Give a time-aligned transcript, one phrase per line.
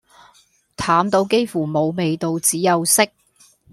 [0.75, 3.05] 淡到幾乎無味道只有色